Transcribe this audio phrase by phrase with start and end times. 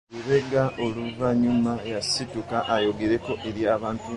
[0.13, 4.03] Lubega oluvannyuma yasituka ayogereko eri abantu.